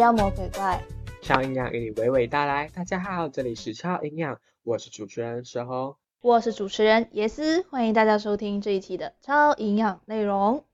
[0.00, 0.82] 妖魔鬼怪，
[1.20, 2.68] 超营养与你娓娓道来。
[2.68, 5.94] 大家好，这里是超营养，我是主持人石红。
[6.22, 10.64] 我是主持人耶斯，欢迎大家收听这一期的超营养内容。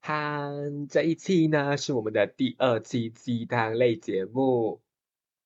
[0.00, 0.52] 哈，
[0.88, 4.80] 这一期呢是我们的第二期鸡汤类节目。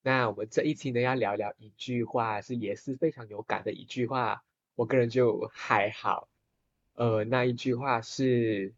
[0.02, 4.42] 那我们这一期呢要聊聊一句话，是也是非常有感的一句话。
[4.74, 6.28] 我个人就还好，
[6.96, 8.74] 呃，那一句话是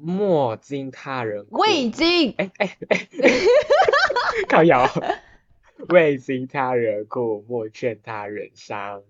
[0.00, 3.06] 莫经他人苦，味精，哎哎哎，
[4.48, 4.86] 靠摇，
[5.88, 9.02] 未经 他 人苦，莫劝他人伤。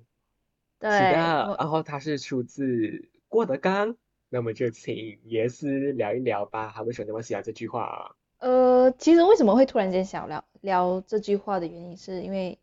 [0.79, 3.97] 对，是的，然后它是出自郭德纲，
[4.29, 8.17] 那么就请爷斯聊一聊吧，他为什么那么喜欢这句话啊？
[8.39, 12.59] 呃，其实为什么会突然间想聊聊这句话的原因，是因为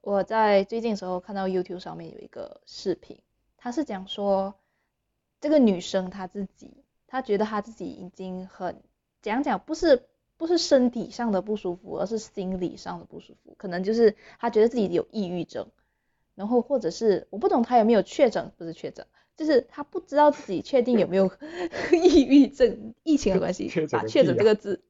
[0.00, 3.18] 我在最近的时候看到 YouTube 上面有一个视频，
[3.58, 4.54] 他是讲说
[5.40, 8.80] 这个女生她自己，她觉得他自己已经很
[9.20, 10.04] 讲讲不是
[10.36, 15.66] 不是身体上的不舒服，而是心理上的不舒服，可能就是他觉得自己有抑郁症，
[16.36, 19.04] 然后或者是我不懂他有没有确诊，不是确诊。
[19.36, 21.30] 就是他不知道自己确定有没有
[21.94, 24.82] 抑郁症，疫情的关系确，诊把确诊这个字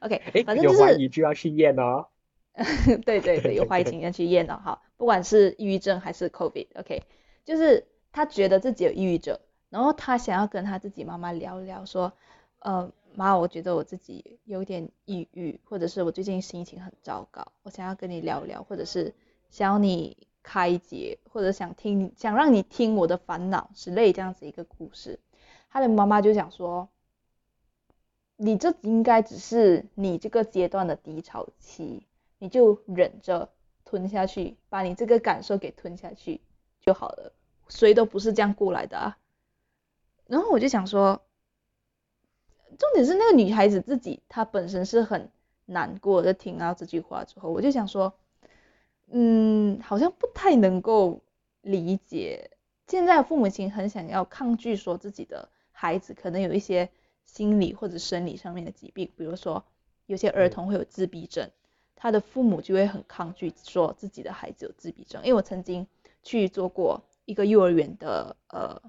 [0.00, 2.06] ，OK，哎，反正就是有怀疑就要去验哦。
[3.04, 7.02] 对对对，有怀疑请愿去验了哈，不管是抑郁症还是 COVID，OK，、
[7.44, 12.12] 就是他觉得自己有抑郁症，然后他想要跟他自己妈妈聊聊，说，
[12.60, 19.14] 呃，妈，我觉得我自己有点抑郁，或者是我最近心情很糟糕，我想要跟你聊聊，或者是
[19.50, 25.18] 想要你开解，或者想听，想让你听我的烦恼之类这样子一个故事。
[25.68, 26.88] 他的妈妈就想说，
[28.36, 32.06] 你这应该只是你这个阶段的低潮期，
[32.38, 33.50] 你就忍着
[33.84, 36.40] 吞下去，把你这个感受给吞下去
[36.80, 37.32] 就好了。
[37.68, 39.18] 谁都不是这样过来的啊。
[40.26, 41.22] 然后我就想说，
[42.78, 45.30] 重点是那个女孩子自己，她本身是很
[45.66, 46.34] 难过的。
[46.34, 48.12] 听到这句话之后，我就想说，
[49.10, 51.22] 嗯，好像不太能够
[51.62, 52.50] 理解
[52.88, 56.88] 现在父母亲很想要抗拒说自己的孩子可能有一些
[57.24, 59.64] 心理或者生理上面的疾病，比如说
[60.06, 61.50] 有些儿童会有自闭症，
[61.94, 65.22] 他的父母就会很抗拒说自己的孩子有自闭症。
[65.22, 65.86] 因为我曾经
[66.22, 68.80] 去做过一个幼儿园的呃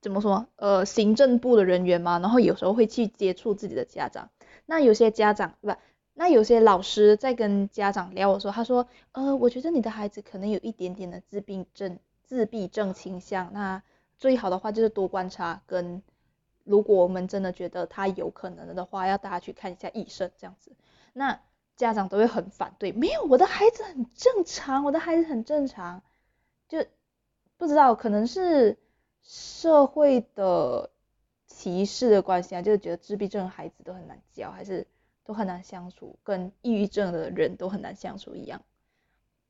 [0.00, 4.30] 怎么说呃行政部的人员嘛，然后有时候会去接触自己的家长，
[4.66, 5.72] 那有些家长不。
[6.12, 13.82] 那有些老师在跟家长聊的时候，他说，呃，我觉得你的孩子可能有一点点的自闭症、自闭症倾向，那
[14.18, 16.02] 最好的话就是多观察，跟
[16.64, 20.72] 如果我们真的觉得他有可能的话，要带他去看一下医生这样子。
[21.14, 21.40] 那
[21.76, 26.02] 家长都会很反对，没有，我的孩子很正常，我的孩子很正常，
[26.68, 26.84] 就
[27.56, 28.76] 不知道可能是
[29.22, 30.90] 社会的
[31.46, 34.86] 歧视的关系啊，就是觉得自闭症孩子都很难教，还是
[35.24, 38.62] 都很难相处，跟抑郁症的人都很难相处一样。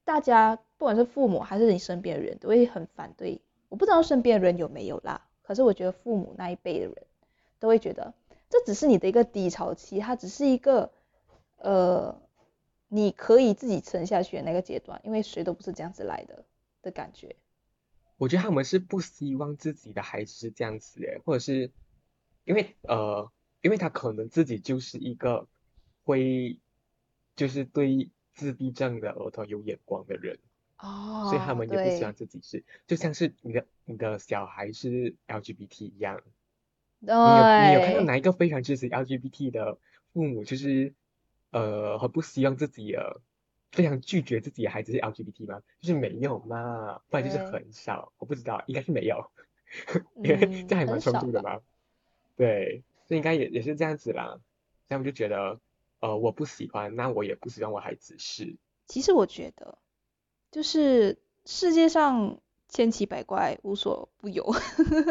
[0.04, 3.40] 大家不管是父母还是你身边的人，都会很反对。
[3.68, 6.96] 我不知道身边的人有没有啦，可是我觉得父母那一辈的人
[7.60, 8.12] 都会觉得，
[8.48, 10.90] 这只是你的一个低潮期，它只是一个
[11.58, 12.20] 呃，
[12.88, 16.44] 你可以自己撑下去的那个阶段，因为谁都不是这样子来的
[16.82, 17.36] 的感觉。
[18.20, 21.70] 我觉得他们是不希望自己的孩子是这样子诶，或者是
[22.44, 23.32] 因为呃，
[23.62, 25.48] 因为他可能自己就是一个
[26.04, 26.58] 会
[27.34, 30.38] 就是对自闭症的儿童有眼光的人，
[30.76, 36.20] 哦，所以他们也不希望自己是，就像是你的你的小孩是 LGBT 一样。
[37.00, 39.78] 对，你有你有看到哪一个非常支持 LGBT 的
[40.12, 40.92] 父母，就是
[41.52, 43.22] 呃很不希望自己呃
[43.72, 45.62] 非常拒绝自己的孩子是 LGBT 吗？
[45.80, 49.30] 就是没有嘛，不然就是很少，我不知道，应该是没有，
[50.16, 51.60] 因为嗯这还蛮冲突的嘛。
[52.36, 54.26] 对，所以应该也也是这样子啦。
[54.28, 54.40] 所以
[54.88, 55.60] 他们就觉得
[56.00, 58.56] 呃我不喜欢，那我也不喜欢我孩子是。
[58.86, 59.78] 其实我觉得，
[60.50, 64.52] 就是世界上千奇百怪，无所不有，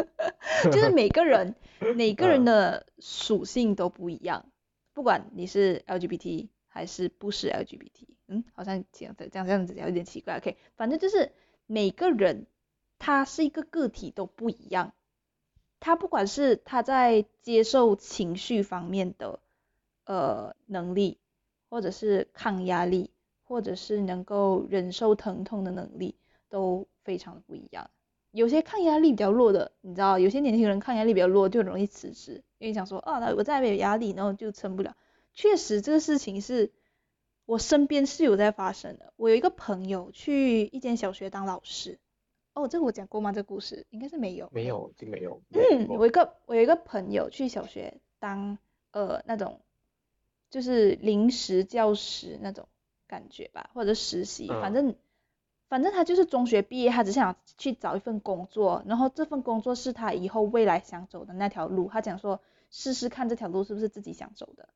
[0.70, 1.54] 就是每个人
[1.96, 4.52] 每个人嗯的属性都不一样，
[4.92, 11.32] 不管你是 LGBT 还是不是 LGBT，嗯，好像这样子这样这样子有点奇怪，OK，反正就是
[11.66, 12.46] 每个人
[12.98, 14.94] 他是一个个体都不一样，
[15.80, 19.40] 他不管是他在接受情绪方面的
[20.04, 21.18] 呃能力，
[21.68, 23.10] 或者是抗压力，
[23.42, 26.14] 或者是能够忍受疼痛的能力，
[26.48, 27.90] 都非常的不一样。
[28.30, 34.94] 有些抗压力比较弱的，你知道，有些年轻人抗压力比较弱，就容易辞职，因为想说，啊，我再没有压力，然后就撑不了。
[35.32, 36.72] 确实，这个事情是
[37.46, 39.12] 我身边是有在发生的。
[39.16, 41.98] 我有一个朋友去一间小学当老师，
[42.54, 43.32] 哦，这个我讲过吗？
[43.32, 44.48] 这个故事应该是没有。
[44.52, 45.42] 没有，就没有。
[45.48, 48.58] 没有嗯，我一个我有一个朋友去小学当
[48.90, 49.60] 呃那种
[50.50, 52.68] 就是临时教师那种
[53.06, 54.96] 感觉吧，或者实习，反正
[55.68, 62.40] 反正他就是中学毕业，他只想去找一份工作，然后这份工作是他以后未来想走的那条路，他讲说
[62.70, 64.68] 试试看这条路是不是自己想走的，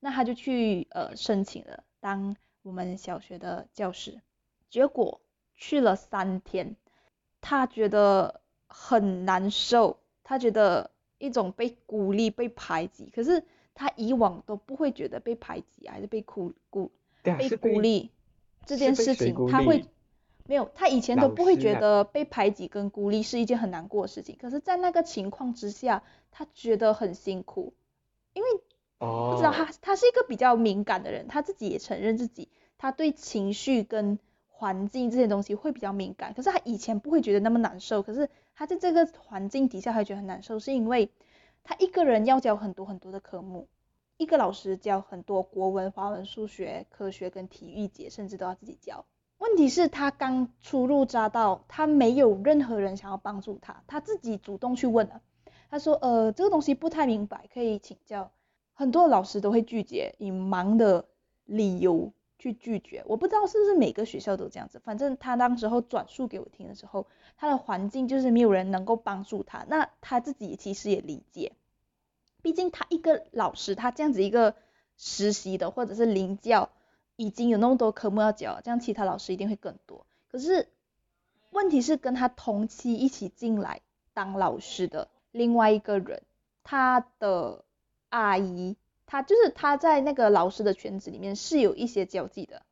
[0.00, 4.20] 那他就去呃申请了当我们小学的教师，
[4.68, 5.20] 结果
[5.54, 6.74] 去了三天，
[7.40, 13.44] 他觉得很难受，他觉得一种被孤立、被排挤，可是。
[13.72, 16.90] 他以往都不会觉得被排挤还是被孤孤
[17.22, 18.10] 被孤立
[18.66, 19.86] 这件事情，他会
[20.44, 24.36] 没有，他以前都不会觉得被排挤跟孤立是一件很难过的事情。
[24.38, 27.72] 可是，在那个情况之下，他觉得很辛苦，
[28.34, 28.48] 因为
[29.00, 32.48] 不知道他他是一个比较敏感的人，他自己也承认自己
[32.78, 36.34] 他对情绪跟环境这些东西会比较敏感。
[36.34, 41.10] 可是他以前不会觉得那么难受，可是他在这个环境底下还觉得很难受，是因为。
[41.62, 43.68] 他一个人要教很多很多的科目，
[44.16, 49.04] 一个老师教很多国文、华文、数学、科学跟体育节，甚至都要自己教。
[49.36, 55.20] 问题是，他刚初入乍到，他没有任何人想要帮助他，他自己主动去问了。
[55.68, 58.32] 他说：“呃，这个东西不太明白，可以请教。”
[58.80, 61.04] 很多老师都会拒绝，以忙的
[61.44, 63.04] 理由去拒绝。
[63.06, 67.06] 我不知道是不是每个学校都这样子，反正他当时候转述给我听的时候。
[67.36, 71.52] 他的环境就是没有人能够帮助他，那他自己其实也理解，
[72.40, 74.54] 毕竟他一个老师，他这样子一个
[74.96, 76.70] 实习的或者是临教，
[77.16, 80.06] 已经有那么多科目要教，这样其他老师一定会更多。
[80.30, 80.68] 可是
[81.50, 83.82] 问题是跟他同期一起进来
[84.14, 86.22] 当老师的另外一个人，
[86.62, 87.64] 他的
[88.10, 88.76] 阿姨，
[89.06, 92.62] 她就是她在那个老师的圈子里面是有一些交际的，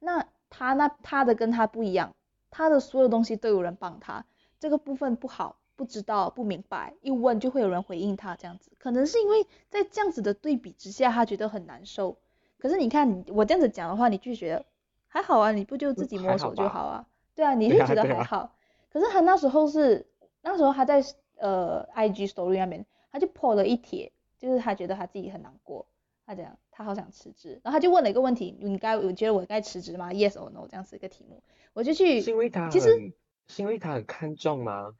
[0.00, 2.14] 那她那她的跟她不一样。
[2.50, 4.24] 她的所有东西都有人帮她，
[4.58, 12.16] 这个部分不好，不知道不明白，一问就会有人回应她这样子，可能是因为在这样子的对比之下，她觉得很难受。
[12.58, 14.64] 可是你看我这样子讲的话，你就觉得
[15.08, 17.06] 还好啊，你不就自己摸索就好啊？
[17.34, 18.54] 对啊， 你会觉得还好。
[18.92, 20.06] 可是他那时候是
[20.40, 21.04] 那时候他在
[21.36, 24.12] 呃 IG Story 那边，他就破了一帖，
[24.44, 25.86] 就是他觉得他自己很难过，
[26.26, 31.42] 他讲他好想辞职，然后他就问了一个问题，你该我觉得我该辞职吗？Yes or no 这样子一个题目。
[31.72, 33.14] 我就去，是因为他其实
[33.48, 34.94] 是因为他很看重吗？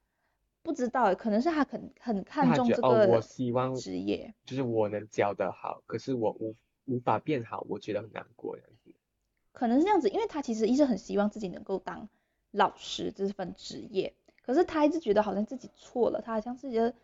[0.63, 6.55] 不知道，可能是他很很看重这个我希望职业，就是我能教得好，可是我无
[6.87, 8.95] 无法变好，我觉得很难过这样子。
[9.53, 12.09] 可能是这样子，因为他其实一直很希望自己能够当
[12.51, 16.95] 老师这份职业，可是他一直觉得好像自己错了，他好像是觉得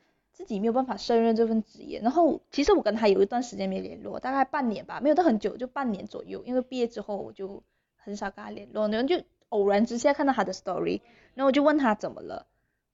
[0.41, 2.01] 自己没有办法胜任这份职业。
[2.01, 7.63] 然后其实我跟他有一段时间没联络，大概半年吧，没有到很久，就半年左右，因为毕业之后我就
[7.97, 9.23] 很少跟他联络，然后就。
[9.51, 11.01] 偶然之下看到他的 story，
[11.35, 12.47] 然后我就问他怎么了，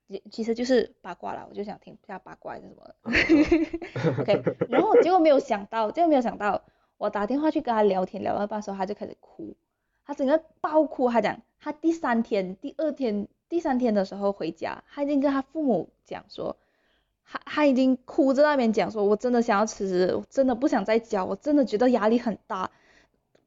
[0.09, 2.95] 其其实就是八卦啦，我就想听一下八卦是什么。
[4.23, 6.63] OK，然后结果没有想到，结果没有想到，
[6.97, 9.55] 我打电话去跟他聊天，聊到半时候他就开始哭，
[10.07, 16.57] 他整个爆哭，他讲他第三天、第二天、第三天的时候回家，他已经跟他父母讲说，
[17.29, 22.71] 他他已经哭在那边讲说，我真的想要辞职，我真的不想再教，我真的觉得压力很大。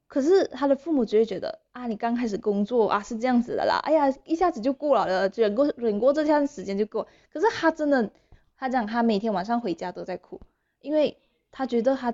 [0.06, 7.06] 可是他的父母只会觉得啊，你刚开始工作啊是这样子的啦，哎呀一下子就过了了，忍过忍过这段时间就过。
[7.32, 8.10] 可是他真的，
[8.56, 10.40] 他讲他每天晚上回家都在哭，
[10.80, 11.16] 因为
[11.52, 12.12] 他觉得他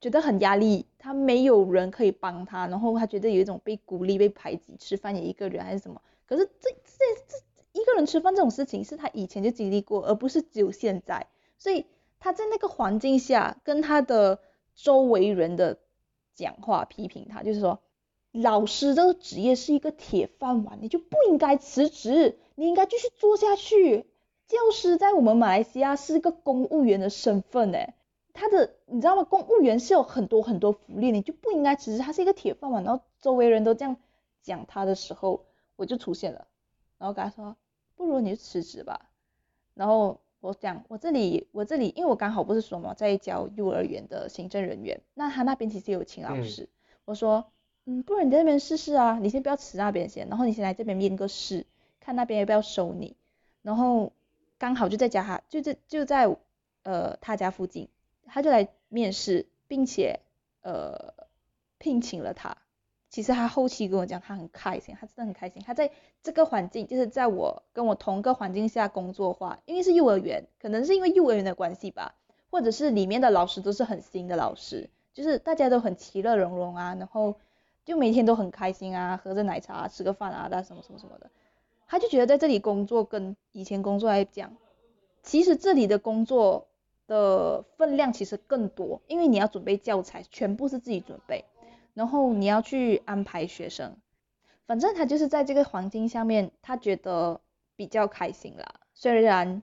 [0.00, 6.00] 觉得很压力，他没有人可以帮他，然后他觉得有一种被孤立、被排挤，吃饭也一个人还是什么。
[6.26, 7.36] 可是这这这
[7.72, 11.26] 一个人吃饭这种事情是他以前就经历过，而不是只有现在。
[11.58, 11.86] 所以
[12.18, 14.40] 他在那个环境下跟他的
[14.74, 15.78] 周围人的。
[16.34, 17.78] 讲话批评他，就是说，
[18.32, 24.06] 老师这个职业是一个铁饭碗，你就不应该辞职，你应该继续做下去。
[24.48, 27.92] 教师在我们马来西亚是一个公务员的身份，诶，
[28.32, 29.24] 他的你知道吗？
[29.24, 32.82] 公务员是有很多很多福利，你就不应该辞职，他是一个铁饭碗。
[32.82, 33.98] 然后周围人都这样
[34.42, 35.44] 讲他的时候，
[35.76, 36.46] 我就出现了，
[36.96, 37.56] 然后跟他说，
[37.96, 39.10] 不如你就辞职吧。
[39.74, 40.20] 然后。
[40.42, 46.68] 我讲，我这里，我这里，因为我刚好不是说嘛，在教幼儿园的行政人员，那他那边其实有请老师。
[47.04, 47.52] 我说，
[47.84, 51.64] 嗯，不然你在那边试试啊，你先不要辞那边先，然后你先来这边面个试，
[52.00, 53.16] 看那边要不要收你。
[53.62, 54.12] 然后
[54.58, 56.36] 刚好就在家哈，就在就在
[56.82, 57.88] 呃他家附近，
[58.26, 60.18] 他就来面试，并且
[60.62, 61.14] 呃
[61.78, 62.56] 聘请了他。
[63.12, 65.62] 其实他后期跟我讲，他很开心，他真的很开心。
[65.62, 65.90] 他在
[66.22, 72.14] 这个环境，就是在我跟我同个环境下工作话，因为是幼儿园，可能是因为幼儿园的关系吧，
[72.50, 77.36] 或者是里面的老师都是很新的老师，就是大家都很其乐融融啊，然后
[77.84, 81.30] 就每天都很开心啊，喝着奶茶，吃个饭啊，那什么什么什么的。
[81.86, 84.56] 他就觉得在这里工作跟以前工作来讲，
[85.22, 86.66] 其实这里的工作。
[87.08, 91.44] 的分量其实更多，因为你要准备教材，全部是自己准备，
[91.94, 93.96] 然后你要去安排学生，
[94.66, 97.40] 反正他就是在这个环境下面，他觉得
[97.76, 98.80] 比较开心啦。
[98.94, 99.62] 虽然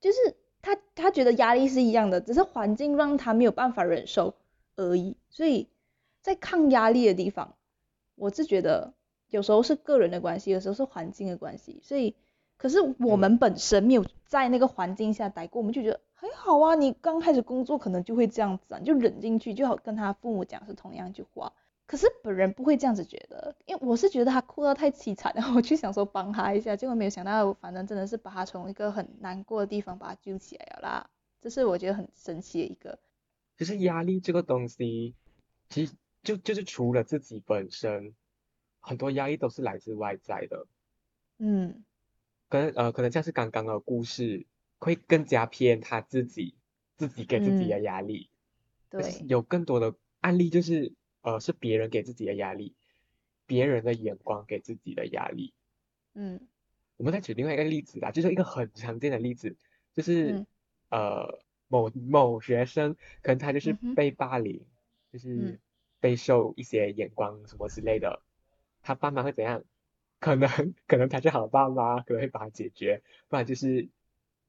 [0.00, 0.18] 就是
[0.62, 4.34] 他他觉得压力是一样的，只是环境让他没有办法忍受
[4.76, 5.16] 而已。
[5.28, 5.68] 所以
[6.22, 7.54] 在抗压力的地方，
[8.14, 8.94] 我是觉得
[9.28, 11.80] 有时候是个人的关系，有时候是环境的关系。
[11.82, 12.16] 所以
[12.56, 16.74] 可是我们本身没有在那个环境下待过，我们就觉得还好啊。
[16.74, 21.52] 你刚开始工作可能就会这样子啊，就忍进去，就好跟他父母讲是同样一句话。
[21.86, 31.10] 可是本人不会这样子觉得，因为我是觉得他哭到太凄惨，然 后我就想说帮他一下，结果没有想到，反正真的是把他从一个很难过的地方把他救起来了啦。
[31.40, 32.98] 这是我觉得很神奇的一个。
[33.56, 35.14] 其实压力这个东西，
[35.70, 38.14] 其实就就是除了自己本身，
[38.80, 40.66] 很多压力都是来自外在的。
[41.38, 41.84] 嗯。
[42.50, 44.46] 可能呃可能像是刚刚的故事，
[44.78, 46.54] 会更加偏他自己
[46.96, 48.30] 自己给自己的压力。
[48.88, 49.02] 对。
[49.28, 50.94] 有更多的案例就是。
[51.20, 52.76] 呃，是别人给自己的压力，
[53.44, 55.52] 别人的眼光给自己的压力。
[56.14, 56.40] 嗯，
[56.96, 59.56] 我们再举另外一个例子啦，就是一个很常见的例子，
[59.92, 60.46] 就是
[60.90, 64.64] 呃某某学生，可能他就是被霸凌，
[65.12, 65.60] 就是
[65.98, 68.22] 备受一些眼光什么之类的，
[68.80, 69.64] 他爸妈会怎样？
[70.20, 70.48] 可能
[70.86, 73.88] 可能他是好爸妈，可能会把他解决，不然就是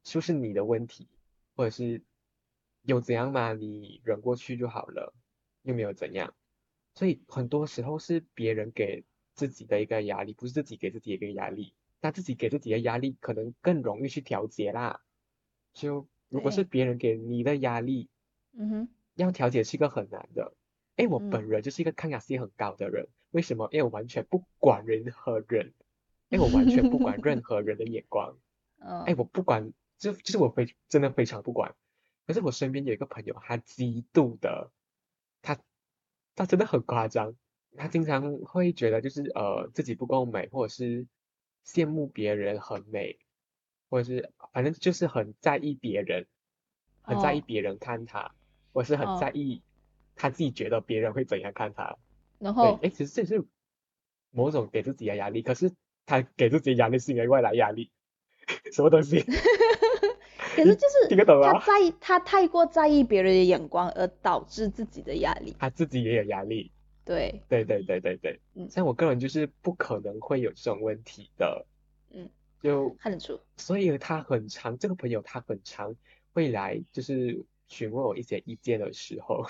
[0.03, 1.07] 说是你的问题，
[1.55, 2.01] 或者是
[2.83, 5.13] 有怎样嘛，你忍过去就好了，
[5.63, 6.33] 又没有怎样。
[6.95, 9.03] 所以很多时候是别人给
[9.33, 11.73] 自己的一个压力，不是自己给自己一个压力。
[12.01, 15.01] 那自己给自己的压力可能更容易去调节啦。
[15.73, 18.09] 就如果是别人给你的压力，
[18.53, 20.53] 嗯哼，要调节是一个很难的。
[20.95, 23.67] 哎，我本人就是一个抗压性很高的人，为什么？
[23.71, 25.73] 因为我完全不管任何人，
[26.29, 28.37] 哎，我完全不管 任何人的眼光。
[29.05, 31.75] 哎，我不管，就就是我非真的非常不管。
[32.25, 34.71] 可是我身边有一个朋友，他极度的，
[35.43, 35.59] 他。
[36.35, 37.35] 他真的很夸张，
[37.75, 41.05] 他经常会觉得就是呃自己不够美，或者是
[41.65, 43.19] 羡慕别人很美，
[43.89, 46.27] 或者是反正就是很在意别人，
[47.01, 48.33] 很在意别人看他，
[48.71, 49.61] 或是很在意
[50.15, 51.97] 他自己觉得别人会怎样看他。
[52.37, 53.45] 然后，哎，其实这是
[54.31, 55.73] 某种给自己的压力，可是
[56.05, 57.91] 他给自己的压力是因为外来压力，
[58.73, 59.21] 什么东西？
[60.55, 65.55] 可是就是他在意，他太过在意别人的眼光，而导致自己的压力。
[65.59, 66.71] 他自己也有压力。
[67.05, 67.41] 对。
[67.47, 68.39] 对对对对对。
[68.55, 68.69] 嗯。
[68.69, 71.65] 像我个人就是不可能会有这种问题的。
[72.11, 72.29] 嗯。
[72.61, 73.39] 就看得出。
[73.57, 75.95] 所以他很常，这个朋友他很常
[76.33, 79.45] 会来，就是询问我一些意见的时候，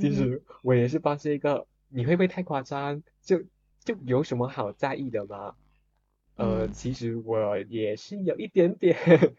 [0.00, 3.02] 其实我也是发现一个，你会不会太夸张？
[3.22, 3.42] 就
[3.84, 5.56] 就有什么好在意的吗？
[6.36, 8.96] 呃，其实我也是有一点点。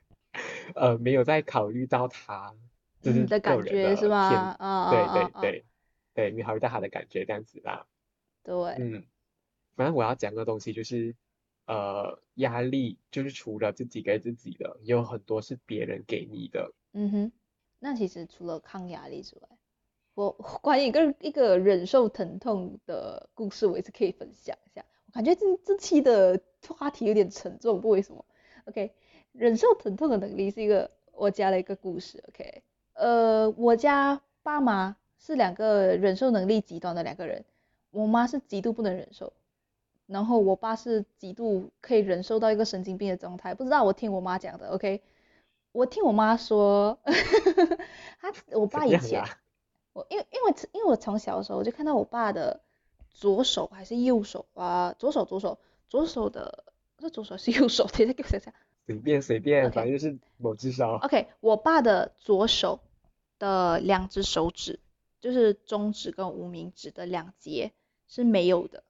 [0.76, 2.56] 呃，没有再考虑到他
[3.02, 4.56] 就是的感觉是吗？
[4.58, 5.66] 啊对对对
[6.16, 7.86] 对，没考虑到他的感觉这样子啦。
[8.42, 8.56] 对。
[8.80, 9.04] 嗯，
[9.76, 11.16] 反正我要讲的东西就是，
[11.68, 16.74] 呃，压力就是除了自己给自己的，有很多是别人给你的。
[16.94, 17.32] 嗯哼，
[17.80, 19.48] 那其实除了抗压力之外，
[20.16, 20.32] 我
[20.64, 24.84] 关于一个一个忍受疼痛的故事，我也是可以分享一下。
[25.08, 28.24] 我感觉这这期的话题有点沉重，不为什么
[28.66, 28.94] ？OK。
[29.34, 32.62] 忍受疼痛的能力是一个我家的一个故事，OK，
[32.94, 37.44] 呃，我家爸妈是两个忍受能力极端的两个人，
[37.90, 39.34] 我妈是极度不能忍受，
[40.06, 45.02] 然后我爸是极度可以忍受到一个神经病的状态，不知道我听我妈讲的，OK，
[45.72, 47.00] 我听我妈说，
[48.22, 49.24] 他我爸以前，
[49.94, 52.62] 我因为因为因为我从小的时候我就看到我爸的
[53.10, 55.58] 左手还是右手啊，左手左手
[55.90, 56.66] 左手的，
[57.00, 58.54] 是左手是 右手，等一下给我想想。
[58.86, 61.00] 随便随便，反正就是某只手。
[61.02, 62.82] OK，我爸的左手
[63.40, 64.80] 的两只手指，
[65.22, 67.72] 就是中指跟无名指的两节
[68.08, 68.84] 是没有的，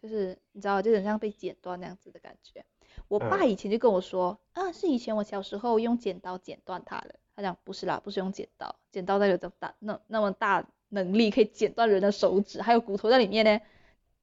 [0.00, 2.64] 就是你知道，就很像被剪断那样子的感觉。
[3.08, 7.14] 我爸以前就跟我说，啊，是以前我小时候用剪刀剪断它的。
[7.34, 13.58] 他讲不是啦，不是用剪刀，剪刀那有这么大那那么大能力可以剪断人的手指，还有骨头在里面呢。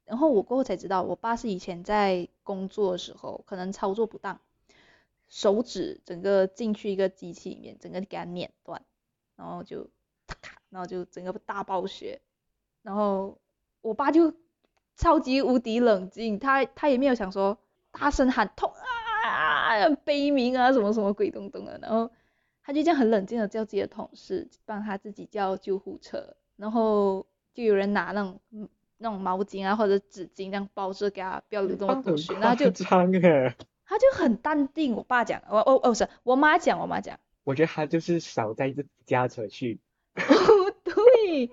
[0.09, 4.39] 然后我过后才知道，我爸是以前在工作的时候可能操作不当。
[5.27, 8.81] 手指整个进去一个机器里面，整个给它碾断，
[9.35, 9.87] 然后就
[10.25, 12.19] 咔，然后就整个大爆血，
[12.81, 13.37] 然后
[13.81, 14.33] 我爸就
[14.95, 17.59] 超级无敌冷静，他他也没有想说
[17.91, 18.73] 大声喊痛
[19.23, 22.09] 啊，悲鸣啊什么什么鬼东东的，然后
[22.63, 28.67] 他就这样很冷静的叫自己的同事帮他自己叫救护车，然后就有人拿那种
[28.99, 32.71] 那种毛巾啊或者纸巾这样包着给他，不要流这么多血，然后就。
[33.91, 39.79] 他就很淡定，我爸讲，我我哦不是，我妈讲，我妈讲，我觉得他就是少载自己驾车去。
[40.83, 41.49] 对，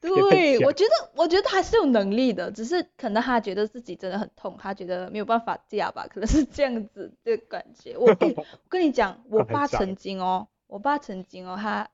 [0.00, 7.98] 对，我觉得我觉得他是有能力的，只是可能他觉得自己真的很痛，他觉得没有办法嫁吧，可能是这样子的感觉。
[7.98, 11.90] 我诶我跟你讲，我爸曾经哦， 我爸曾经哦，他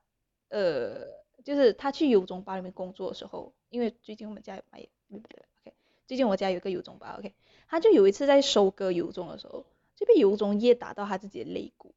[0.51, 1.09] 呃，
[1.43, 4.79] 就是他去油种吧里面工作的时候，因为最近我们家有卖，
[5.11, 5.75] 对不对？OK，
[6.07, 7.35] 最近我家有一个油种吧，OK，
[7.69, 9.65] 他就有一次在收割油种的时候，
[9.97, 11.93] 就被油种叶打到他自己的肋骨，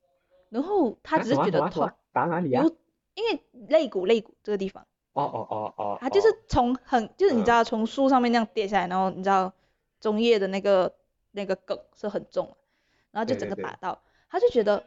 [0.50, 2.65] 然后他啊只是觉得痛打哪里啊？
[3.13, 4.88] 因为肋骨肋骨这个地方。
[5.13, 9.53] 哦哦哦哦，他就是哦从很，就是你知道从树上面那样跌下来，然后你知道
[10.00, 10.96] 中叶的那个
[11.31, 12.55] 那个梗是很重，
[13.12, 14.84] 然后就整个打到，他就觉得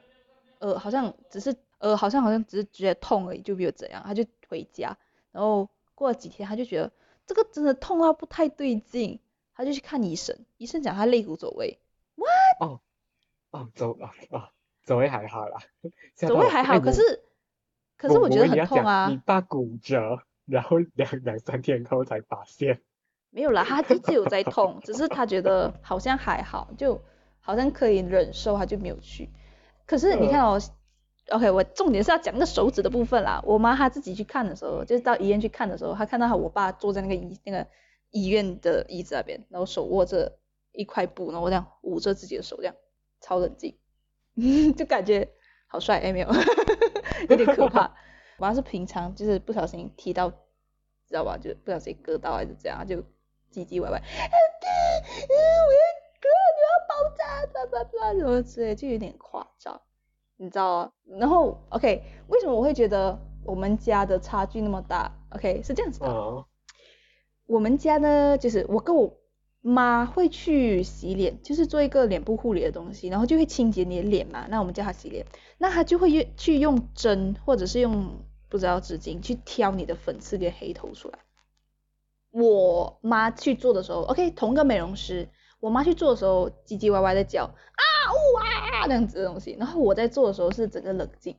[0.59, 4.97] 呃好像只是呃好像好像只是觉得痛而已，就没有怎样，他就回家，
[5.33, 5.69] 然后
[6.01, 6.91] 过了几天他就觉得
[7.27, 9.21] 这个真的痛到不太对劲，
[9.55, 11.79] 他就去看医生，医生讲他肋骨走位，
[12.59, 12.81] 哦
[13.51, 14.49] 哦走啊啊
[14.83, 15.59] 走位还好啦，
[16.15, 17.03] 走位还好，可是
[17.99, 22.81] 可是我我觉得很痛啊你，爸骨折，然后两两三天后才发现。
[23.29, 26.99] 没有啦，他一直有在痛，只是他觉得好像还好，就
[27.41, 29.29] 好像可以忍受，他就没有去。
[29.87, 30.59] 可是你看哦、
[31.31, 33.43] o k 我重点是要讲那个手指的部分啦。
[33.45, 37.67] 我妈她自己去看的时候，就是到医院去看的时候，她看到她我爸坐在那个医那个
[38.11, 40.39] 医院的椅子那边，然后手握着
[40.73, 42.75] 一块布，然后这样捂着自己的手，这样
[43.21, 43.79] 超冷静，
[44.77, 45.29] 就感觉
[45.67, 46.29] 好帅，哎没有，
[47.31, 47.95] 有点可怕。
[48.39, 51.37] 我妈是平常就是不小心踢到，知道吧？
[51.37, 52.97] 就不小心割到还是怎样，就
[53.53, 54.01] 唧唧歪歪，我要
[56.21, 59.81] 割，你要爆炸，叭叭叭，什么之类，就有点夸张，
[60.41, 60.93] 你知道吗？
[61.19, 66.43] 然后，OK，为什么我会觉得我们家的差距那么大？OK，是这样子的，嗯
[67.47, 69.13] 我们家呢，就是我跟我
[69.61, 74.47] 妈会去洗脸，就是做一个脸部护理的东西，然后就会清洁你的脸嘛。
[74.49, 75.27] 那我们叫她洗脸，
[75.59, 81.19] 那她就会用去用针或者是用不知道纸巾去挑你的粉刺跟黑头出来。
[82.31, 91.37] 我妈去做的时候，OK，同个美容师，我妈去做的时候唧唧歪歪的叫啊呜啊那样子的东西，然后我在做的时候是整个冷静，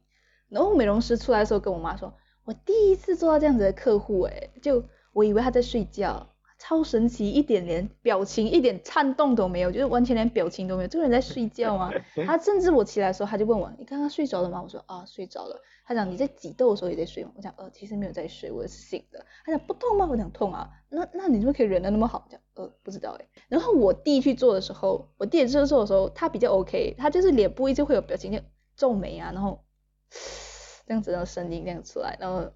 [0.50, 2.14] 然后美容师出来的时候跟我妈说，
[2.46, 6.31] 我第一次做到这样子的客户，诶，就我以为他在睡觉，
[6.64, 11.92] 超神奇，一点连表情一点颤动都没有，就是完全连表情都没有，这个人在睡觉吗？
[12.28, 14.62] 他甚至我起来的时候，他就问我，你刚刚睡着了吗？
[14.62, 15.60] 我说啊，睡着了。
[15.84, 17.32] 他讲你在挤痘的时候也在睡吗？
[17.36, 19.26] 我讲呃，其实没有在睡，我是醒的。
[19.44, 20.08] 他讲不痛吗？
[20.08, 20.70] 我讲痛啊。
[20.90, 22.24] 那那你怎么可以忍得那么好？
[22.28, 23.26] 我讲呃，不知道哎。
[23.48, 28.40] 然后我弟去做的时候，我弟去做的时候，他比较 OK，他就是脸部一直会有表情，就
[28.76, 29.64] 皱眉啊，然后
[30.86, 32.52] 这样子的声音这样出来，然后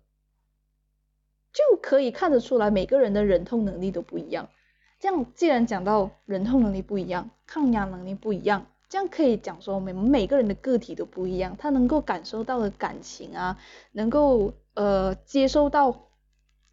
[1.55, 4.49] 就可以看得出来每个人的忍痛能力都不一样。
[4.99, 13.57] 这样既然讲到忍痛能力不一样，抗压能力不一样，这样可以讲说每每个人的个体都不一样，他能够感受到的感情啊，
[13.93, 16.09] 能够呃接受到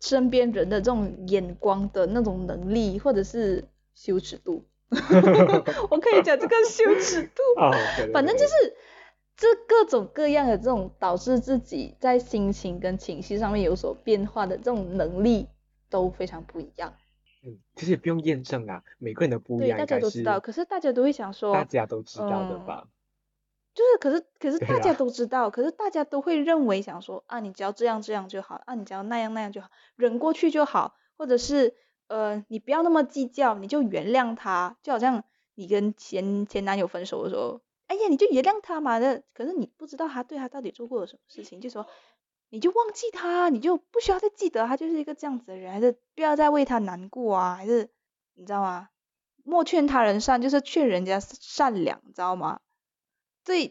[0.00, 3.64] 身边人的这种眼光的那种能力，或者是
[3.94, 4.64] 羞耻度，
[5.90, 8.12] 我可以讲这个羞耻度，哦，对对对。
[8.12, 8.52] 反正就是
[9.42, 15.48] 这各种各样的这种导致自己在心情跟情绪上面有所变化的这种能力
[15.90, 16.94] 都非常不一样。
[17.44, 22.86] 嗯，其实也不用验证啊，每个人的不一样对，样，大家都知道，可是大家都会想说，大家都知道的嗯吧？
[23.74, 31.74] 就是可是可是大家啊都知道，可是大家都会认为想说啊，你只要这样这样就好，啊，你只要那样那样就好，忍过去就好，或者是
[32.06, 35.24] 呃，你不要那么计较，你就原谅他，就好像
[35.56, 37.60] 你跟前前男友分手的时候，
[37.92, 41.86] 哎呀，你就原谅他嘛的，可是你不知道他对他到底做过了什么事情，就说
[42.48, 47.90] 你就忘记他，你就不需要再记得他就是一个这样子的人，还是不要再为他难过啊，还是
[48.32, 48.88] 你知道吗？
[49.44, 52.60] 莫劝他人善，就是劝人家善良，你知道吗？
[53.44, 53.68] 对，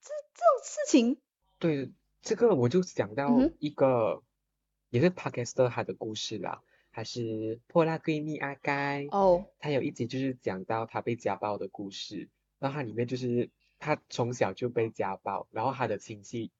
[0.00, 1.20] 这这种事情，
[1.60, 4.24] 对，这个我就想到一个，
[4.88, 12.28] 也是 Podcaster 他的故事啦，还是破烂闺蜜阿该，哦，他有一集就是讲到他被家暴的故事，
[12.60, 16.52] 然后他里面就是他从小就被家暴，然后他的亲戚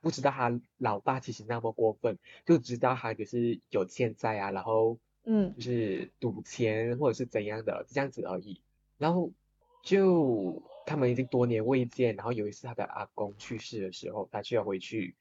[0.00, 8.60] 不知道他老爸其实那么过分，就知道他就是有欠债啊，然后嗯就是赌钱或者是怎样的这样子而已，
[8.98, 9.32] 然后
[9.82, 15.16] 就他们已经多年未见，然后有一次他的阿公去世的时候，他就要回去，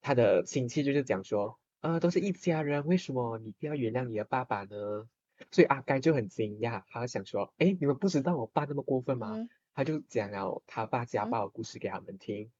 [0.00, 5.08] 他的亲戚就是讲说，呃，都是一家人，为什么你不要原谅你的爸爸呢？
[5.50, 9.36] 所以阿该就很惊讶，他想说，哎，你们不知道我爸那么过分吗？
[9.36, 12.50] 嗯他就讲了他爸家嗯暴的故事给他们听。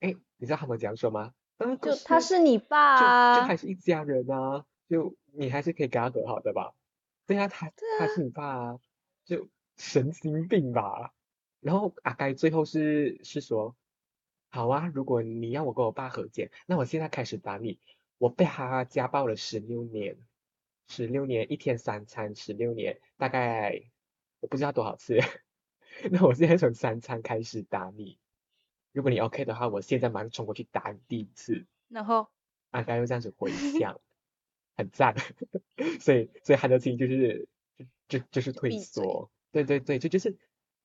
[0.00, 1.76] 哎，你知道他们讲什么吗？
[1.80, 6.74] 就他是你爸就还，是一家人啊，就你还是可以跟他和好的吧？
[7.26, 8.78] 对啊，他啊他是你爸啊，
[9.24, 11.14] 就神经病吧？
[11.60, 13.74] 然后阿该最后是是说，
[14.50, 17.78] 好啊，如果你要我跟我爸和解，那我现在开始打你。
[18.18, 20.16] 我被他家暴了十六年，
[20.88, 23.82] 十六年一天三餐，十六年大概
[24.40, 25.18] 我不知道多少次。
[26.10, 28.18] 那我现在从三餐开始打你，
[28.92, 31.66] 如果你 OK 的话，我现在马上冲过去打你第一次。
[31.88, 32.28] 然后
[32.70, 34.00] 阿刚又这样子回想，
[34.76, 35.14] 很赞。
[36.00, 37.48] 所以所以韩德清就是
[38.08, 39.30] 就就就是退缩。
[39.52, 40.36] 对对对，就就是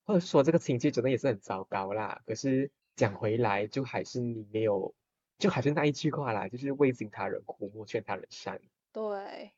[0.05, 2.21] 或者说这个情绪真的也是很糟糕啦。
[2.25, 2.71] 可是。
[2.95, 4.93] 讲回来，就还是你没有，
[5.37, 8.59] 就还是那一句话啦，就是未经他人苦，莫劝他人善。
[8.91, 9.53] 对。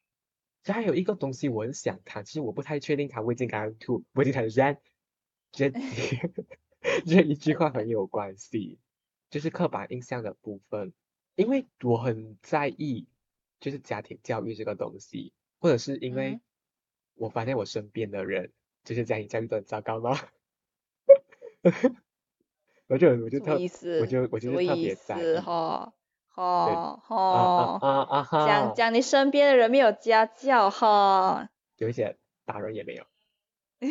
[0.62, 4.78] 这还有一个东西我很想谈，其实我不太确定他未经他人苦，未经他人善，
[5.52, 5.72] 这
[7.06, 8.80] 这一句话很有关系，
[9.30, 10.94] 就是刻板印象的部分。
[11.36, 13.08] 因为我很在意，
[13.60, 16.40] 就是家庭教育这个东西，或者是因为
[17.16, 18.52] 我发现我身边的人，
[18.84, 20.20] 就是家庭教育都很糟糕吗？
[22.88, 24.40] 我就我就特我就我？
[24.40, 25.38] 就特别在意？
[25.38, 25.94] 哈，
[26.28, 33.06] 哈哈啊啊哈，讲讲你身边的人没有家教哈，有一些大人也没有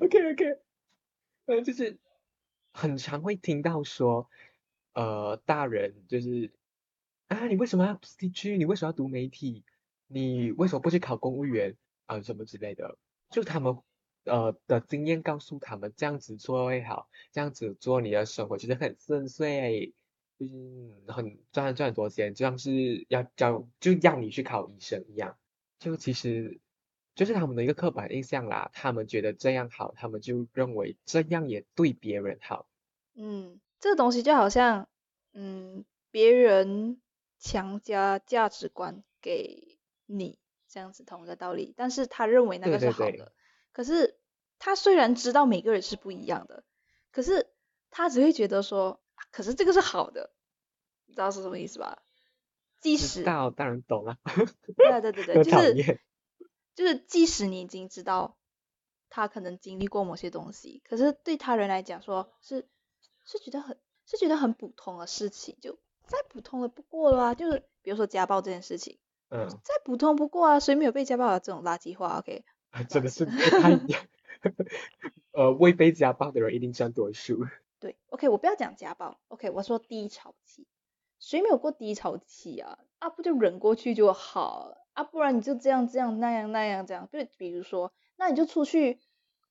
[0.00, 0.58] ，OK OK，
[1.46, 1.98] 嗯就是
[2.72, 4.30] 很常会听到说，
[4.94, 6.52] 呃大人就是
[7.28, 8.56] 啊你为什么要读地区？
[8.56, 9.64] 你为什么要读媒体？
[10.06, 11.76] 你为什么不去考公务员
[12.06, 12.98] 啊什么之类的？
[13.30, 13.78] 就他们。
[14.28, 19.94] 呃的经验告诉他们这样子做会好，这样子做你的生活其实很顺遂，
[20.36, 20.52] 就是
[21.06, 25.38] 很赚赚很多钱，就像是要教就让你去考医生一样，
[25.78, 26.58] 就其实
[27.16, 32.68] 就是他们的一个刻板印象啦，他们觉得这样好，他们就认为这样也对别人好。
[33.14, 34.88] 嗯，这个东西就好像
[35.32, 37.00] 嗯别人
[37.38, 43.32] 强加价值观给你这样子同一个道理，但是他认为那个是好的。
[43.72, 44.18] 可是
[44.58, 46.64] 他虽然知道每个人是不一样的，
[47.12, 47.48] 可是
[47.90, 49.00] 他只会觉得说，
[49.32, 50.30] 可是这个是好的，
[51.06, 52.02] 你知道是什么意思吧？
[52.78, 54.18] 即使道当然懂了。
[54.76, 55.98] 对对对对， 就是
[56.76, 58.36] 就是即使你已经知道
[59.10, 62.68] 他可能经历过某些东西，可是对他人来讲说是
[63.24, 67.34] 是觉得很是觉得很普通的事情，就再普通的不过了啊。
[67.34, 68.98] 就是比如说家暴这件事情，
[69.30, 72.44] 嗯，再普通不过啊，谁没有被家暴的这种垃圾话？OK。
[72.90, 74.06] 真的是不太一样，
[75.32, 77.46] 呃，未被家暴的人一定占多数。
[77.80, 80.66] 对，OK，我不要讲家暴，OK，我说低潮期，
[81.18, 82.78] 谁没有过低潮期啊？
[82.98, 85.04] 啊，不就忍过去就好啊？
[85.04, 88.98] 不然你就这样这样那样那样这样，就比如说，那你就出去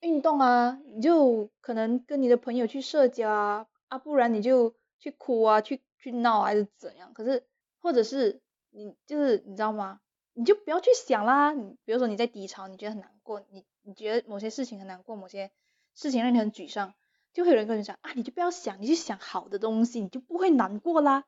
[0.01, 7.13] 运动啊，你就可能跟你的朋友去社交啊，啊，不然你就去哭啊，去去闹还是怎样？
[7.13, 7.45] 可是
[7.79, 10.01] 或者是你就是你知道吗？
[10.33, 15.51] 你就不要去想啦，你比如说你在低潮，你觉得很难过，你你觉得某些事情很难过，某些
[15.93, 16.93] 事情让你很沮丧，
[17.33, 21.23] 就会有人跟你讲啊，你就不要想，你去想好的东西，你就不会难过啦。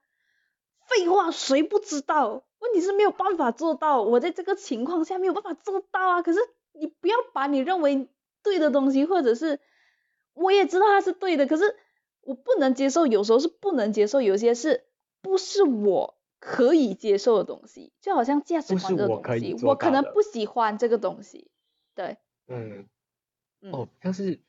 [0.87, 2.43] 废话，谁不知道？
[2.59, 6.21] 问题是没有办法做到，我在这个情况下没有办法做到啊。
[6.21, 6.39] 可是
[6.73, 8.09] 你不要把你认为
[8.43, 9.59] 对的东西，或者是
[10.33, 11.75] 我也知道它是对的，可是
[12.21, 14.85] 我不能接受，有时候是不能接受，有些是
[15.21, 16.15] 不是我。
[16.39, 21.49] 可以接受的东西，就好像价值观这个东西，我可能不喜欢这个东西，
[21.95, 22.87] 对，嗯，
[23.71, 24.39] 哦，像是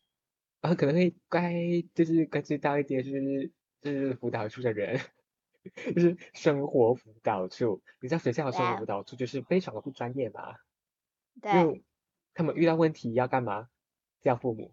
[0.60, 1.54] 啊，可能会该
[1.94, 5.00] 就是该知道一点，就是就是辅导处的人，
[5.94, 10.56] 就是生活辅导处，你知道学校的生活辅导处就是非常的不专业嘛，
[11.40, 11.84] 对，
[12.34, 13.68] 他们遇到问题要干嘛？
[14.20, 14.72] 叫父母，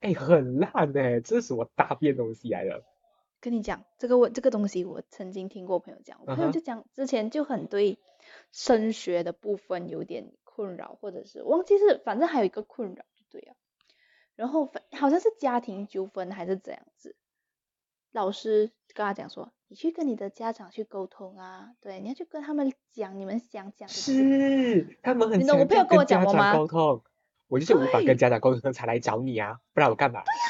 [0.00, 2.84] 哎，很烂哎，这是什么大便东西来的？
[3.40, 7.98] 跟你讲这个问这个东西，我曾经听过朋友讲，我朋友就讲之前就很对
[8.52, 13.56] 升学的部分有点困扰，或者是忘记是反正还有一个困扰就对啊，
[14.34, 17.16] 然后反好像是家庭纠纷还是怎样子，
[18.12, 26.56] 老师跟他讲说，你去跟你的家长去沟通啊，对，你要去跟他们讲你们想讲的，是他们很我朋友跟我讲吗？
[26.56, 27.02] 沟通，
[27.48, 30.22] 我就是无法跟家长沟通才来找你啊，不然我干嘛？
[30.22, 30.44] 对呀。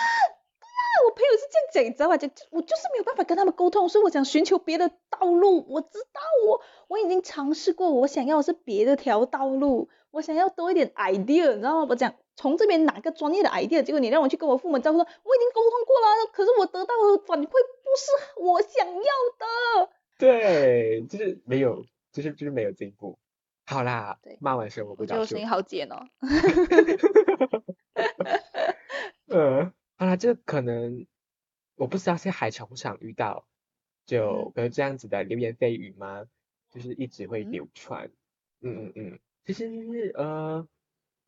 [0.60, 2.16] 对呀，我朋友是这样讲，你知道吗？
[2.16, 5.64] 就我就是没有办法跟他们沟通，所以我想寻求别的道路。
[5.68, 11.86] 我知道我我已经尝试过，我想要的是别的条道路，我想要多一点 idea，你知道吗？
[11.90, 17.56] 我讲从这边拿个专业的 idea，结果你让我去跟我父母交流，我已经沟通过了，可是我得到的反馈不
[17.96, 19.02] 是我想要
[19.82, 19.90] 的。
[20.16, 23.18] 对，就是没有，就是就是没有进步。
[23.66, 25.18] 好啦，对，骂完声我不讲。
[25.18, 26.06] 我声音好尖哦。
[29.26, 29.72] 呃。
[29.98, 31.08] 好啦，这可能
[31.74, 33.48] 我不知道现在还常不常遇到，
[34.06, 36.24] 就可能这样子的流言蜚语吗？
[36.70, 38.08] 就是一直会流传。
[38.60, 40.64] 嗯嗯嗯，其实呃，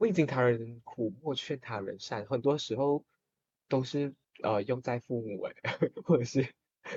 [0.01, 3.05] 未经他人苦，莫劝他人善，很多时候
[3.69, 5.55] 都是呃用在父母诶，
[6.05, 6.49] 或者是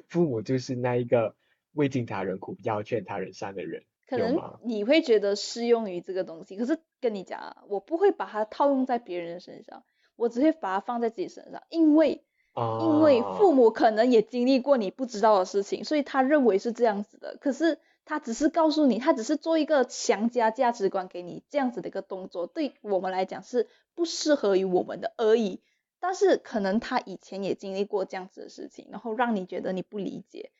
[0.07, 1.35] 父母就是那一个
[1.73, 4.57] 未经他人苦，要劝他人善的人，可能？
[4.63, 9.83] 你会觉得适用于这个东西，可是跟你讲啊，我不会把它套用在别人的身上，
[10.15, 12.23] 我只会把它放在自己身上，因为
[12.55, 17.37] 因为哦，父母可能也经历过你不知道的事情，所以他认为是这样子的。
[17.41, 25.61] 可是他只是告诉你，他只是做一个强加价值观给你这样子的一个动作，对我们来讲是不适合于我们的而已。
[25.99, 30.51] 但是可能他以前也经历过这样子的事情，然后让你觉得你不理解，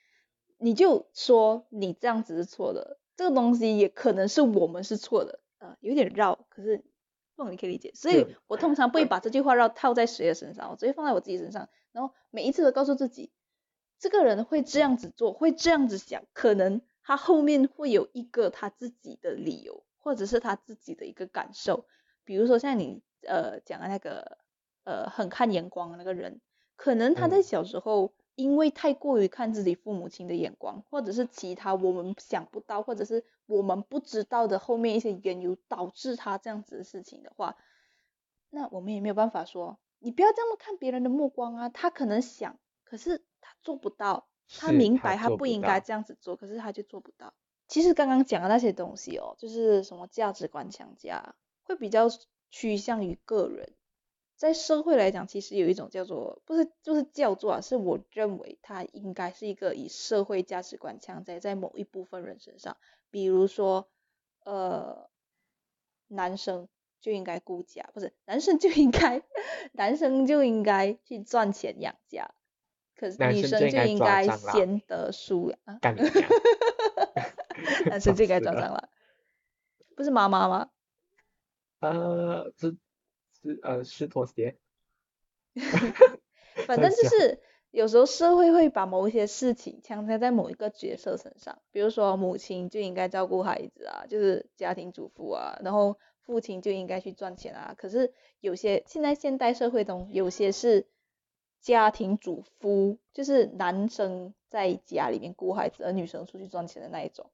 [0.58, 2.98] 你就说你这样子是错的。
[3.18, 6.84] 这个东西也可能是我们是错的，呃，有点绕，可是
[7.36, 7.92] 不你可以理解。
[7.94, 13.32] 所以我通常不会把这句话绕套在谁的身上，我直接放在我自己身上，然后每一次都告诉自己，
[14.00, 21.86] 这个人会这样子做，会这样子想，可能他后面会有一个他自己的理由，或者是他自己的一个感受。
[22.24, 24.38] 比如说像你呃讲的那个
[24.86, 26.42] 呃很看眼光的那个人，
[26.76, 37.58] 可能他在嗯小时候因为太过于看自己父母亲的眼光，或者是其他我们想不到，或者是我们不知道的后面一些缘由导致他这样子的事情的话，
[38.50, 47.34] 那我们也没有办法说你不要这么看别人的目光啊，他可能想，可是他做不到，他明白他不应该这样子做，可是他就做不到。
[47.68, 52.08] 其实刚刚讲的那些东西哦，就是什么价值观强加，会比较
[52.52, 53.74] 趋向于个人。
[54.36, 62.76] 在社会来讲，其实有一种叫做不是就是叫做啊，是我认为他应该是一个以社会价值观强加在某一部分人身上，
[63.10, 63.88] 比如说
[64.44, 65.10] 呃，
[66.08, 66.68] 男生
[67.00, 69.22] 就应该顾家，不是男生就应该
[69.72, 72.32] 男生就应该去赚钱养家，
[73.04, 76.02] 可是女生生就应该就应该抓蟑螂贤德淑啊，干 你！
[77.90, 78.90] 男生就应该抓 蟑螂，
[79.94, 80.70] 不是妈妈吗？
[81.82, 82.78] 呃，是
[83.42, 84.56] 是呃是妥协，
[86.66, 97.76] 反正就是有时候社会会把某一些事情强加在某一个角色身上，比如说母亲就应该照顾孩子啊，就是家庭主妇啊，然后父亲就应该去赚钱啊。
[97.78, 100.88] 可是有些现在现代社会中，有些是
[101.64, 107.32] 家庭主夫，就是男生在家里面顾孩子，而女生出去赚钱的那一种。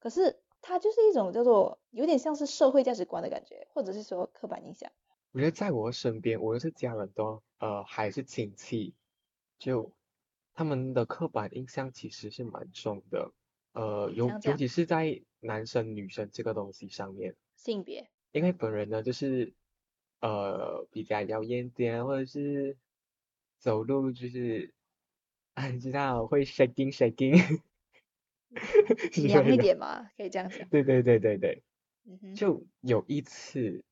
[0.00, 4.90] 可是它就是一种叫做有点像是社会价值观的感觉，或者是说刻板印象。
[5.30, 8.94] 我觉得在我身边，无论是家人都呃还是亲戚，
[9.60, 9.92] 就
[10.54, 13.30] 他们的刻板印象其实是蛮重的，
[13.74, 19.54] 呃，尤尤其是在男生女生这个东西上面，性别，因为本人呢就是
[20.20, 22.76] 呃比较妖艳点，或者是
[23.58, 24.72] 走路就是
[25.54, 27.60] 啊你知道会 shaking shaking，
[29.12, 30.68] 是娘一点嘛，可以这样讲。
[30.68, 31.62] 对对对对对。
[32.04, 33.84] 嗯，就有一次，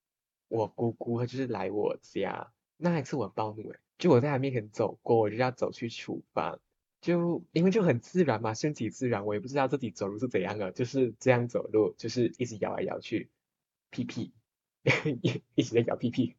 [0.48, 6.58] 我姑姑她就是来我家，那一次我很暴怒诶，就我在她面前走过，我就要走去厨房，
[7.02, 13.28] 就因为就很自然嘛，顺其自然，我也不知道自己走路是怎样的，就是这样走路，就是一直摇来摇去，
[13.90, 14.32] 屁屁，
[15.20, 16.36] 一 一直在摇屁屁，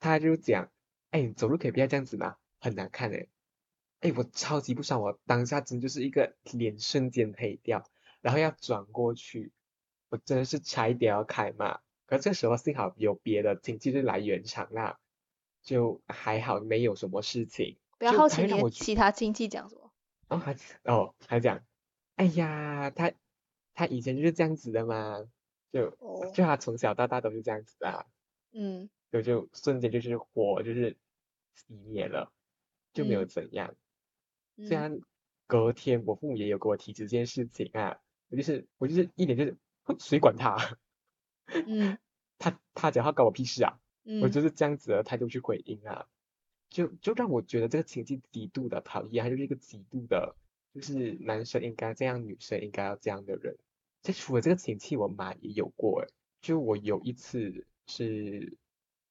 [0.00, 0.72] 她就讲，
[1.10, 3.28] 哎，你走路可以不要这样子吗，很难看诶。
[4.00, 7.84] 哎，我超级不爽，我当下真就是一个脸瞬间黑掉，
[8.20, 9.52] 然后要转过去。
[10.08, 14.98] 我真的是差一点要开骂，可是这时候幸好有别的亲戚就来圆场啦，
[15.62, 17.78] 就还好没有什么事情。
[17.98, 19.92] 不要好奇你其他亲戚讲什么。
[20.28, 21.62] 哦还哦还讲，
[22.16, 23.12] 哎呀他
[23.74, 25.24] 他以前就是这样子的嘛，
[25.70, 28.06] 就哦，就他从小到大都是这样子的啊，
[28.52, 30.96] 嗯就就瞬间就是火就是
[31.56, 32.32] 熄灭了，
[32.92, 33.28] 就没有嗯。
[33.28, 33.74] 怎样。
[34.58, 34.80] 虽嗯。
[34.80, 35.00] 然
[35.46, 40.78] 隔天我父母也有跟我提这件事情啊，我就是我就是一脸就是哼谁管他，
[41.46, 41.98] 嗯。
[42.38, 43.78] 他他讲话关我屁事啊，
[44.22, 44.32] 我嗯。
[44.32, 46.06] 就是这样子的态度去回应啊，
[46.70, 50.36] 就就让我觉得这个亲戚极度的讨厌，他就是一个极度的，
[50.72, 53.58] 就是男生应该这样，女生应该要这样的人。
[54.02, 56.08] 就除了这个亲戚，我妈也有过诶，
[56.40, 58.56] 就我有一次是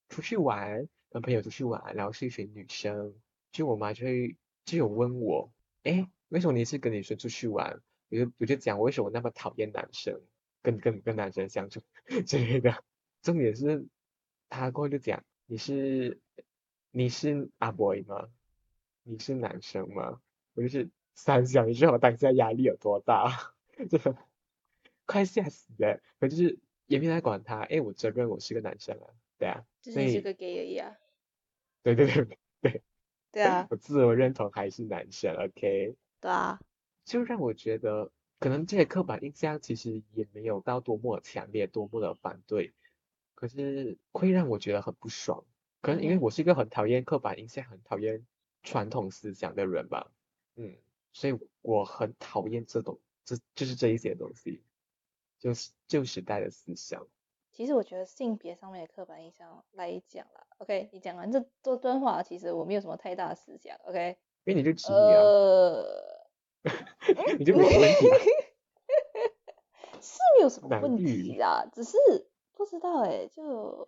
[0.10, 3.16] 出去玩，跟朋友出去玩，然后是一群女生，
[3.52, 5.52] 就我妈就会就有问我，
[5.84, 7.82] 诶，为什么你是跟女生出去玩？
[8.10, 10.20] 我就我就讲为什么那么讨厌男生，
[10.62, 11.82] 跟跟跟男生相处
[12.26, 12.84] 之类的。
[13.22, 13.86] 重点是，
[14.50, 16.20] 他过后就讲你是
[16.92, 18.30] 你是阿 boy 吗？
[19.04, 20.22] 你是男生吗？
[20.56, 23.54] 我就是三想，你知道我当下压力有多大，
[23.90, 24.16] 真的
[25.06, 26.02] 快吓死了。
[26.20, 29.06] 我就是也没来管他，诶，我承认我是个男生啊，
[29.38, 30.96] 对啊，就是个 gay 而已啊。
[31.84, 32.82] 对 对对对，
[33.32, 35.96] 对啊，我自我认同还是男生，OK。
[36.20, 36.60] 对啊，
[37.06, 42.74] 就让我觉得，可能这些刻板印象其实也没有到多么强烈、多么的反对，
[43.36, 45.46] 可是会让我觉得很不爽。
[45.82, 48.26] 可能因为我是一个很讨厌刻板印象、很讨厌
[48.64, 50.12] 传统思想的人吧，
[50.58, 50.76] 嗯，
[51.14, 54.62] 所以我很讨厌这种，这就是这一些东西，
[55.40, 57.08] 就是旧时代的思想。
[57.60, 64.18] 其实我觉得性别上面的刻板印象来讲啦，OK，你讲完这这段话，其实我没有什么太大的思想，OK。
[64.46, 65.20] 因为你就直女啊，
[66.64, 66.64] 呃，
[67.38, 68.18] 你就没有问题啊。
[70.00, 71.98] 是没有什么男问女题啦，只是
[72.54, 73.86] 不知道哎、就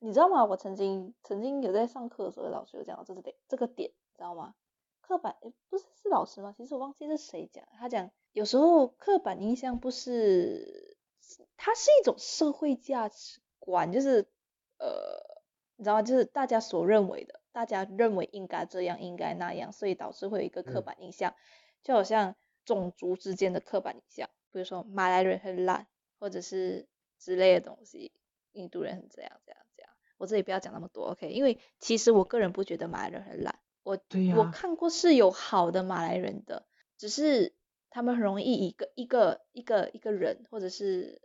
[0.00, 0.44] 你知道吗？
[0.44, 4.54] 我曾经曾经有在上课的时候，老师有讲到这个点，这个点，你知道吗？
[5.00, 6.52] 刻板诶不是是老师吗？
[6.54, 10.89] 其实我忘记是谁讲，他讲有时候刻板印象不是，
[11.56, 14.26] 它是一种社会价值观，就是
[14.78, 15.20] 呃，
[15.76, 16.02] 你知道吗？
[16.02, 21.34] 就是大家所认为的，大家认为应该这样，应该那样，所以导致会有一个刻嗯板印象，
[21.82, 25.86] 就好像种族之间的刻板印象，比如说马来人很懒，
[26.18, 26.88] 或者是
[27.18, 28.12] 之类的东西，
[28.52, 29.90] 印度人很这样这样这样。
[30.16, 31.30] 我这里不要讲那么多，OK？
[31.30, 36.66] 因为其实我个人不觉得马来人很懒，我对、我看过是有好的马来人的，
[36.98, 37.54] 只是
[37.90, 41.20] 他们很容易一个一个一个一个人或者是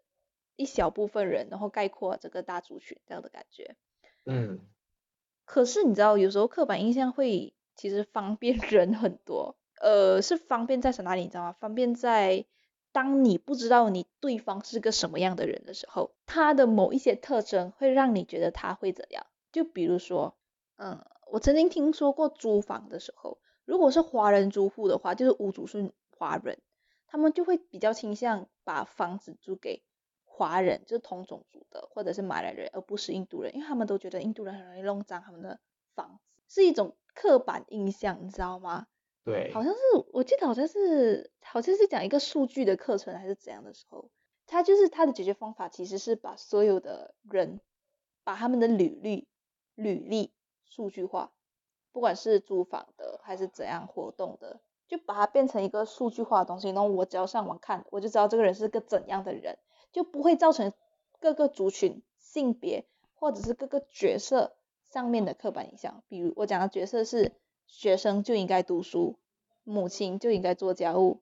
[0.56, 3.75] 一小部分人，然后概括这个大族群这样的感觉。
[4.25, 4.60] 嗯，
[5.45, 11.21] 可是你知道，有时候刻板印象会其实方便 人很多，呃，是方便在哪里？
[11.21, 11.51] 你知道吗？
[11.54, 12.45] 方便在
[12.91, 19.25] 当你不知道你对方是个什么样的人的时候，他的某一些特征会让你觉得他会怎样。
[19.51, 20.36] 就比如说，
[20.78, 26.60] 嗯，我曾经听说过租房的时候，如果是华人租户的话，就是屋主是华人，
[27.08, 29.84] 他们就会比较倾向把房子租给
[30.23, 35.60] 华人，就是同种族的，或者是马来人，而不是印度人，因为他们都觉得印度人很容易弄脏他们的
[35.93, 38.88] 房子，是一种刻板印象，你知道吗？
[39.23, 39.80] 对，好像是
[40.13, 44.12] 我记得好像是好像是讲一个数据的课程还是怎样的时候，
[44.45, 47.60] 他就是他的解决方法其实是把所有的人
[48.23, 49.28] 把他们的履历
[49.73, 50.32] 履历
[50.65, 51.34] 数据化，
[51.91, 59.58] 不管是租房的还是怎样活动的，就把它变成一个数据化的东西，然后我只要上网看，我就知道这个人是个怎样的人，
[59.91, 60.74] 就不会造成
[61.19, 64.56] 各个族群、性别或者是各个角色
[64.89, 66.04] 上面的刻板印象。
[66.08, 67.34] 比如我讲的角色是
[67.65, 69.17] 学生就应该读书，
[69.63, 71.21] 母亲就应该做家务，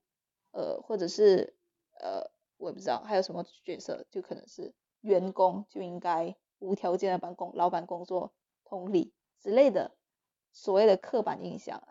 [0.52, 1.56] 呃，或者是
[2.00, 8.34] 呃，我也不知道还有什么角色，就可能是员工就应该无条件的帮工老板工作，
[8.66, 9.96] 同理之类的
[10.52, 11.82] 所谓的刻板印象。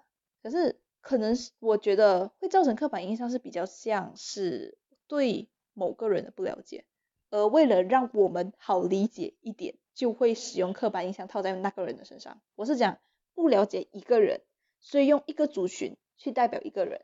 [0.43, 6.87] 可是可能是我觉得会造成刻板印象是比较像是对某个人的不了解，
[7.29, 12.41] 而为了让我们好理解一点，就会使用刻板印象套在那个人的身上。
[12.55, 12.99] 我是讲
[13.35, 14.41] 不了解一个人，
[14.81, 17.03] 所以用一个族群去代表一个人。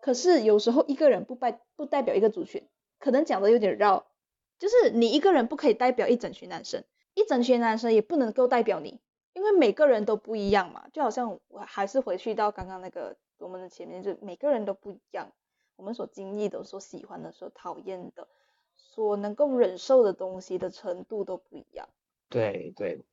[0.00, 2.66] 可是有时候一个人不代不代表一个族群，
[2.98, 4.06] 可能讲的有点绕，
[4.58, 9.00] 就是你一个人不可以代表一整群男生，一整群男生也不能够代表你，
[9.34, 10.86] 因为每个人都不一样嘛。
[10.92, 15.32] 就好像我还是回去到刚刚那个我们的前面，就每个人都不一样，
[15.76, 18.28] 我们所经历的、所喜欢的、所讨厌的、
[18.76, 21.88] 所能够忍受的东西的程度都不一样。
[22.28, 23.04] 对对，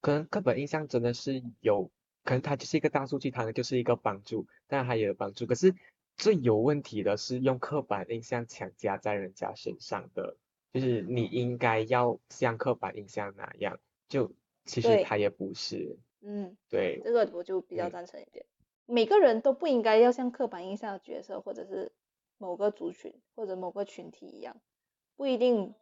[0.00, 1.90] 可能刻板印象真的是有，
[2.24, 5.46] 可能它就是一个大数据，它就是一个帮助，当然它也有帮助。
[5.46, 5.74] 可是
[6.16, 10.36] 最有问题的是用刻板印象强加在人家身上的，
[10.72, 14.32] 就是你应该要像刻板印象那样，就
[14.64, 15.98] 其实对它也不是。
[16.22, 18.44] 嗯，对，这个我就比较嗯赞成一点。
[18.86, 21.92] 每个人都不应该要像刻板印象的角色，或者是
[22.38, 24.60] 某个族群或者某个群体一样，
[25.16, 25.74] 不一定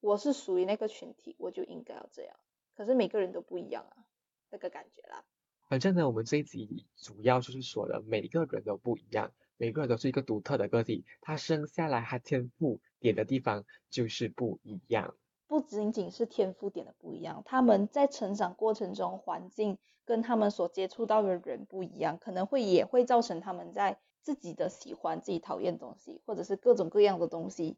[0.00, 2.36] 我是属于那个群体，我就应该要这样。
[2.76, 4.06] 可是每个人都不一样啊，
[4.48, 5.24] 那个感觉啦。
[5.68, 15.14] 反正呢，我们这一集主要就是说的，每个人都不一样，每个人都是一个独特的个体，他生下来他天赋点的地方就是不一样。
[15.50, 27.76] 不仅仅是天赋点的不一样，他们在成长过程中环境跟他们所接触到的人不一样，可能会也会造成他们在自己的喜欢、自己讨厌东西，或者是各种各样的东西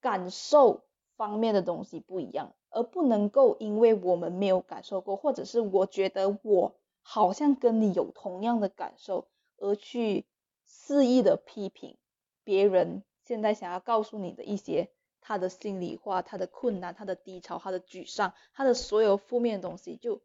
[0.00, 0.82] 感受
[1.14, 10.26] 方面的东西不一样，而不能够因为我们没有感受过，或者是我觉得我好像跟你有同样的感受，而去
[10.64, 11.96] 肆意的批评
[12.42, 14.90] 别人现在想要告诉你的一些
[15.22, 20.20] 他的心里话、他的困难、他的低潮、他的沮丧、他的所有负面的东西，就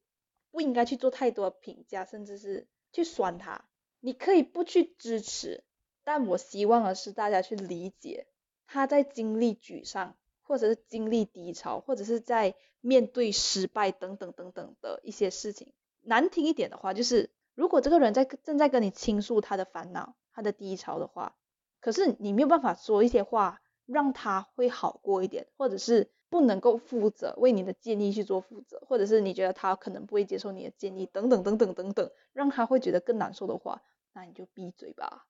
[0.52, 3.64] 不应该去做太多的评价，甚至是去酸他。
[4.00, 5.64] 你可以不去支持，
[6.04, 8.28] 但我希望的是大家去理解
[8.66, 15.74] 他在经历沮丧，或者是经历低潮，或者是在面对失败等等等等的一些事情。
[16.02, 21.36] 难听一点的话，就是如果这个人在正在跟你倾诉他的烦恼、他的低潮的话，
[21.80, 33.82] 可是你没有办法说一些话让他会好过一点，或者是不能够负责为你的建议去做负责，或者是你觉得他可能不会接受你的建议，等等等等等等，让他会觉得更难受的话，
[34.14, 35.26] 那你就闭嘴吧。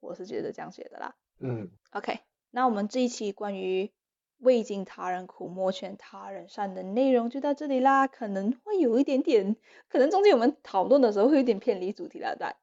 [0.00, 1.14] 我是觉得这样写的啦。
[1.38, 2.18] 嗯，OK，
[2.50, 3.92] 那我们这一期关于
[4.38, 8.06] 未经他人苦，莫劝他人善的内容就到这里啦。
[8.06, 9.56] 可能会有一点点，
[9.88, 12.56] 可能中间我们讨论的时候会有点偏离主题了，但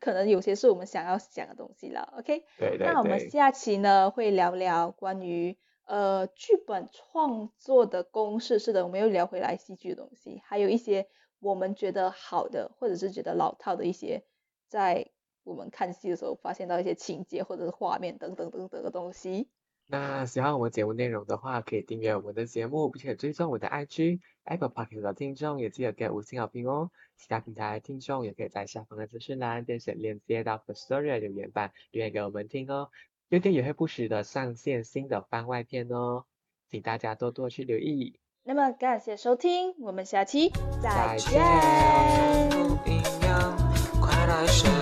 [0.00, 2.14] 可能有些是我们想要讲的东西了。
[2.18, 11.08] OK，对对那我们，下期呢会聊聊关于呃剧本创作的公式，是的，我们又聊回来戏剧的东西，还有一些
[11.40, 14.24] 我们觉得好的或者是觉得老套的一些，
[14.68, 15.10] 在
[15.44, 19.50] 我们看戏的时候发现到一些情节或者是画面等等等等的东西。
[19.86, 26.90] 那喜欢我们节目内容的话，可以订阅我们的节目，并且追踪我的 IG Apple p o c k e t 的听众也记得给五星好评哦。
[27.18, 32.88] 其他平台的听众也可以在下方的资讯栏点选链接到 The Story 的留言版留言给我们听哦。
[33.28, 36.24] 优点也会不时的上线新的番外篇哦，
[36.70, 38.18] 请大家多多去留意。
[38.44, 40.50] 那么感谢收听，我们下期
[40.82, 41.40] 再见。
[41.40, 42.48] 再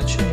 [0.04, 0.29] 见